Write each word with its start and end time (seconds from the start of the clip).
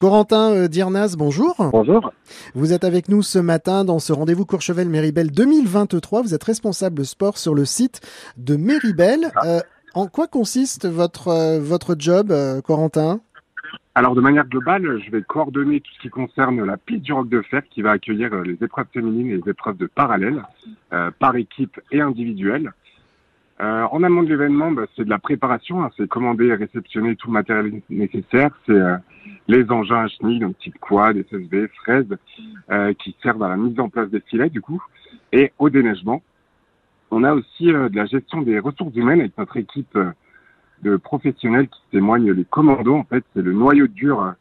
Corentin 0.00 0.52
euh, 0.52 0.68
Dirnas, 0.68 1.16
bonjour. 1.18 1.56
Bonjour. 1.72 2.12
Vous 2.54 2.72
êtes 2.72 2.84
avec 2.84 3.08
nous 3.08 3.22
ce 3.22 3.38
matin 3.38 3.84
dans 3.84 3.98
ce 3.98 4.12
rendez-vous 4.12 4.44
Courchevel-Méribel 4.44 5.30
2023. 5.32 6.22
Vous 6.22 6.34
êtes 6.34 6.44
responsable 6.44 7.04
sport 7.04 7.36
sur 7.36 7.54
le 7.54 7.64
site 7.64 8.00
de 8.36 8.56
Méribel. 8.56 9.32
Ah. 9.34 9.46
Euh, 9.46 9.60
en 9.94 10.06
quoi 10.06 10.28
consiste 10.28 10.86
votre, 10.86 11.28
euh, 11.28 11.58
votre 11.60 11.96
job, 11.98 12.32
Corentin? 12.64 13.20
Alors 13.98 14.14
de 14.14 14.20
manière 14.20 14.46
globale, 14.46 15.00
je 15.04 15.10
vais 15.10 15.22
coordonner 15.22 15.80
tout 15.80 15.90
ce 15.96 16.02
qui 16.02 16.08
concerne 16.08 16.64
la 16.64 16.76
piste 16.76 17.02
du 17.02 17.12
roc 17.12 17.28
de 17.28 17.42
fer 17.42 17.62
qui 17.68 17.82
va 17.82 17.90
accueillir 17.90 18.32
les 18.42 18.56
épreuves 18.62 18.86
féminines 18.92 19.30
et 19.30 19.40
les 19.44 19.50
épreuves 19.50 19.76
de 19.76 19.86
parallèle, 19.86 20.44
euh, 20.92 21.10
par 21.18 21.34
équipe 21.34 21.80
et 21.90 22.00
individuelle. 22.00 22.72
Euh, 23.60 23.82
en 23.90 24.04
amont 24.04 24.22
de 24.22 24.28
l'événement, 24.28 24.70
bah, 24.70 24.84
c'est 24.94 25.04
de 25.04 25.10
la 25.10 25.18
préparation, 25.18 25.82
hein, 25.82 25.90
c'est 25.96 26.08
commander 26.08 26.46
et 26.46 26.54
réceptionner 26.54 27.16
tout 27.16 27.26
le 27.26 27.32
matériel 27.32 27.82
nécessaire, 27.90 28.52
c'est 28.66 28.72
euh, 28.72 28.96
les 29.48 29.70
engins 29.70 30.04
à 30.04 30.08
chenilles, 30.08 30.40
donc 30.40 30.58
type 30.58 30.78
quad, 30.78 31.16
SSV, 31.16 31.68
fraises, 31.82 32.16
euh, 32.70 32.92
qui 32.94 33.16
servent 33.22 33.42
à 33.42 33.48
la 33.48 33.56
mise 33.56 33.80
en 33.80 33.88
place 33.88 34.10
des 34.10 34.20
filets 34.20 34.50
du 34.50 34.60
coup, 34.60 34.82
et 35.32 35.52
au 35.58 35.70
déneigement. 35.70 36.22
On 37.10 37.24
a 37.24 37.32
aussi 37.32 37.72
euh, 37.72 37.88
de 37.88 37.96
la 37.96 38.06
gestion 38.06 38.42
des 38.42 38.58
ressources 38.58 38.94
humaines 38.94 39.20
avec 39.20 39.36
notre 39.38 39.56
équipe 39.56 39.96
euh, 39.96 40.12
de 40.82 40.96
professionnels 40.96 41.68
qui 41.68 41.80
témoignent 41.92 42.32
les 42.32 42.44
commandos. 42.44 42.96
En 42.96 43.04
fait, 43.04 43.24
c'est 43.34 43.42
le 43.42 43.52
noyau 43.52 43.86
dur 43.86 44.22
euh, 44.22 44.32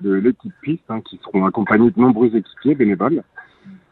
de 0.00 0.14
l'équipe 0.14 0.52
piste 0.62 0.84
hein, 0.88 1.00
qui 1.02 1.18
seront 1.22 1.46
accompagnés 1.46 1.90
de 1.90 2.00
nombreux 2.00 2.34
équipiers 2.34 2.74
bénévoles. 2.74 3.22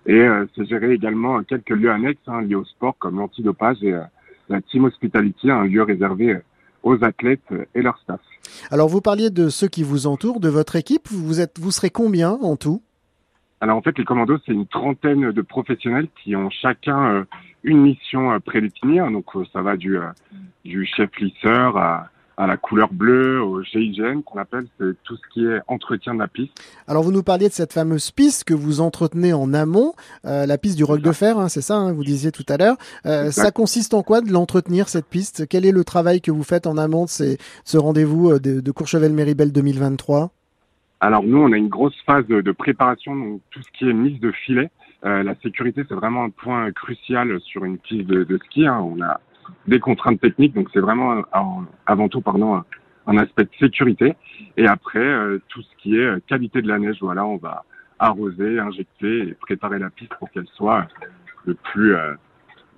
Et 0.07 0.21
euh, 0.21 0.47
c'est 0.55 0.67
géré 0.67 0.93
également 0.93 1.43
quelques 1.45 1.71
lieux 1.71 1.91
annexes 1.91 2.21
hein, 2.27 2.43
liés 2.43 2.57
au 2.57 2.65
sport 2.65 2.97
comme 2.99 3.19
l'antidopage 3.19 3.83
et 3.83 3.93
euh, 3.93 4.03
la 4.49 4.61
Team 4.61 4.85
Hospitality, 4.85 5.51
un 5.51 5.65
lieu 5.65 5.83
réservé 5.83 6.39
aux 6.83 7.03
athlètes 7.05 7.41
et 7.75 7.83
leur 7.83 7.99
staff. 7.99 8.21
Alors, 8.71 8.89
vous 8.89 9.01
parliez 9.01 9.31
de 9.31 9.49
ceux 9.49 9.69
qui 9.69 9.83
vous 9.83 10.07
entourent, 10.07 10.41
de 10.41 10.49
votre 10.49 10.77
équipe. 10.77 11.09
Vous, 11.11 11.41
êtes, 11.41 11.59
vous 11.59 11.71
serez 11.71 11.91
combien 11.91 12.33
en 12.43 12.57
tout? 12.57 12.83
Alors 13.63 13.77
en 13.77 13.83
fait, 13.83 13.97
les 13.97 14.05
commandos, 14.05 14.39
c'est 14.45 14.51
une 14.51 14.67
trentaine 14.67 15.31
de 15.31 15.41
professionnels 15.41 16.09
qui 16.21 16.35
ont 16.35 16.51
chacun 16.51 17.15
euh, 17.15 17.25
une 17.63 17.81
mission 17.81 18.41
prédéfinie. 18.41 18.99
Donc 18.99 19.37
euh, 19.37 19.45
ça 19.53 19.63
va 19.63 19.77
du, 19.77 19.99
euh, 19.99 20.09
du 20.65 20.85
chef 20.85 21.17
lisseur 21.21 21.77
à, 21.77 22.11
à 22.37 22.47
la 22.47 22.57
couleur 22.57 22.93
bleue, 22.93 23.43
au 23.43 23.63
GIGN 23.63 24.23
qu'on 24.25 24.39
appelle, 24.39 24.67
c'est 24.79 24.95
tout 25.05 25.17
ce 25.17 25.23
qui 25.33 25.45
est 25.45 25.61
entretien 25.69 26.15
de 26.15 26.19
la 26.21 26.29
piste. 26.29 26.53
Alors, 26.89 27.03
vous 27.03 27.13
nous 27.13 27.23
parliez 27.23 27.49
de 27.49 27.53
cette 27.53 27.73
fameuse 27.73 28.11
piste 28.11 28.45
que 28.45 28.55
vous 28.55 28.81
entretenez 28.81 29.33
en 29.33 29.53
amont, 29.55 29.93
euh, 30.25 30.47
la 30.47 30.59
piste 30.59 30.77
du 30.77 30.85
roc 30.85 31.01
de 31.03 31.13
fer, 31.13 31.39
hein, 31.39 31.49
c'est 31.49 31.61
ça, 31.61 31.77
hein, 31.77 31.93
vous 31.93 32.05
disiez 32.05 32.33
tout 32.33 32.47
à 32.49 32.57
l'heure. 32.57 32.77
Euh, 33.07 33.31
ça 33.31 33.51
consiste 33.51 33.93
en 33.95 34.03
quoi 34.03 34.21
de 34.23 34.33
l'entretenir, 34.33 34.89
cette 34.89 35.07
piste? 35.07 35.47
Quel 35.49 35.67
est 35.67 35.73
le 35.73 35.85
travail 35.85 36.21
que 36.21 36.31
vous 36.31 36.43
faites 36.43 36.67
en 36.67 36.79
amont 36.79 37.05
de, 37.05 37.11
ces- 37.11 37.37
de 37.37 37.43
ce 37.65 37.77
rendez-vous 37.79 38.31
euh, 38.31 38.39
de, 38.41 38.61
de 38.61 38.71
Courchevel-Méribel 38.73 39.53
2023 39.53 40.31
Alors 41.01 41.23
nous, 41.23 41.39
on 41.39 41.53
a 41.53 41.57
une 41.57 41.69
grosse 41.69 41.97
phase 42.07 42.27
de, 42.27 42.41
de 42.41 42.53
préparation, 42.53 43.15
donc 43.15 43.41
tout 43.51 43.61
ce 43.63 43.79
qui 43.79 43.89
est 43.89 43.93
mise 43.93 44.19
de 44.21 44.33
filet. 44.33 44.71
Euh, 45.05 45.23
la 45.25 45.35
sécurité, 45.43 45.83
c'est 45.89 45.95
vraiment 45.97 46.23
un 46.25 46.31
point 46.31 46.71
crucial 46.73 47.39
sur 47.41 47.65
une 47.65 47.77
piste 47.79 48.07
de, 48.07 48.23
de 48.25 48.39
ski. 48.47 48.67
hein. 48.67 48.81
On 48.81 49.03
a 49.03 49.21
des 49.67 49.81
contraintes 49.81 50.21
techniques, 50.21 50.55
donc 50.55 50.69
c'est 50.73 50.81
vraiment 50.81 51.23
en- 51.33 51.65
avant 51.87 52.09
tout 52.09 52.21
pardon, 52.21 52.55
un, 52.57 52.65
un 53.07 53.19
aspect 53.19 53.45
de 53.45 53.51
sécurité. 53.59 54.15
Et 54.57 54.67
après, 54.67 54.99
euh, 54.99 55.41
tout 55.49 55.63
ce 55.63 55.69
qui 55.83 55.97
est 55.97 56.05
euh, 56.05 56.21
qualité 56.27 56.63
de 56.63 56.69
la 56.69 56.79
neige, 56.79 56.99
voilà, 57.01 57.25
on 57.27 57.37
va 57.37 57.65
arroser, 57.99 58.59
injecter 58.59 59.29
et 59.29 59.35
préparer 59.35 59.79
la 59.79 59.91
piste 59.91 60.13
pour 60.19 60.31
qu'elle 60.31 60.47
soit 60.57 60.87
le 61.45 61.55
plus, 61.55 61.95
euh, 61.95 62.15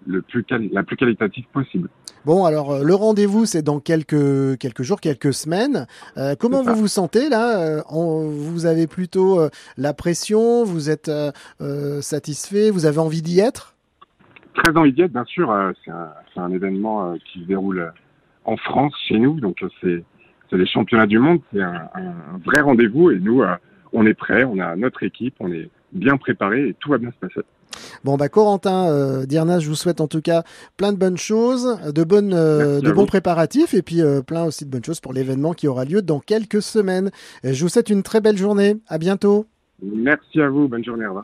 le 0.06 0.20
plus 0.22 0.44
la 0.72 0.82
plus 0.82 0.96
qualitative 0.96 1.44
possible. 1.52 1.88
Bon, 2.26 2.44
alors 2.46 2.82
le 2.82 2.94
rendez-vous, 2.94 3.44
c'est 3.44 3.62
dans 3.62 3.80
quelques, 3.80 4.58
quelques 4.58 4.82
jours, 4.82 5.00
quelques 5.00 5.34
semaines. 5.34 5.86
Euh, 6.16 6.34
comment 6.38 6.62
vous 6.62 6.74
vous 6.74 6.88
sentez 6.88 7.28
là 7.28 7.82
Vous 7.90 8.64
avez 8.66 8.86
plutôt 8.86 9.40
euh, 9.40 9.50
la 9.76 9.92
pression 9.92 10.64
Vous 10.64 10.88
êtes 10.88 11.10
euh, 11.10 12.00
satisfait 12.00 12.70
Vous 12.70 12.86
avez 12.86 12.98
envie 12.98 13.20
d'y 13.22 13.40
être? 13.40 13.73
Très 14.54 14.76
envie 14.76 14.92
d'y 14.92 15.02
être, 15.02 15.12
bien 15.12 15.24
sûr. 15.24 15.50
euh, 15.50 15.72
c'est 15.84 16.40
un, 16.40 16.50
événement 16.50 17.12
euh, 17.12 17.16
qui 17.26 17.40
se 17.40 17.44
déroule 17.44 17.80
euh, 17.80 17.90
en 18.44 18.56
France, 18.56 18.94
chez 19.08 19.18
nous. 19.18 19.40
Donc, 19.40 19.64
c'est 19.80 20.02
les 20.52 20.66
championnats 20.66 21.06
du 21.06 21.18
monde. 21.18 21.40
C'est 21.52 21.62
un, 21.62 21.88
vrai 22.44 22.60
rendez-vous. 22.60 23.10
Et 23.10 23.18
nous, 23.18 23.42
on 23.92 24.06
est 24.06 24.14
prêts. 24.14 24.44
On 24.44 24.60
a 24.60 24.76
notre 24.76 25.02
équipe. 25.02 25.34
On 25.40 25.50
est 25.50 25.68
bien 25.92 26.16
préparés 26.16 26.68
et 26.68 26.74
tout 26.74 26.90
va 26.90 26.98
bien 26.98 27.10
se 27.10 27.26
passer. 27.26 27.40
Bon, 28.04 28.16
bah 28.16 28.28
Corentin, 28.28 28.88
euh, 28.88 29.26
Dirna, 29.26 29.58
je 29.58 29.68
vous 29.68 29.74
souhaite 29.74 30.00
en 30.00 30.08
tout 30.08 30.20
cas 30.20 30.42
plein 30.76 30.92
de 30.92 30.98
bonnes 30.98 31.16
choses, 31.16 31.80
de, 31.92 32.04
bonnes, 32.04 32.34
euh, 32.34 32.80
de 32.80 32.92
bons 32.92 33.02
vous. 33.02 33.06
préparatifs 33.06 33.74
et 33.74 33.82
puis 33.82 34.00
euh, 34.00 34.22
plein 34.22 34.44
aussi 34.44 34.64
de 34.64 34.70
bonnes 34.70 34.84
choses 34.84 35.00
pour 35.00 35.12
l'événement 35.12 35.52
qui 35.52 35.68
aura 35.68 35.84
lieu 35.84 36.02
dans 36.02 36.20
quelques 36.20 36.62
semaines. 36.62 37.10
Je 37.42 37.60
vous 37.62 37.68
souhaite 37.68 37.90
une 37.90 38.02
très 38.02 38.20
belle 38.20 38.36
journée. 38.36 38.76
À 38.88 38.98
bientôt. 38.98 39.46
Merci 39.82 40.40
à 40.40 40.48
vous. 40.48 40.68
Bonne 40.68 40.84
journée. 40.84 41.06
Au 41.06 41.08
revoir. 41.08 41.22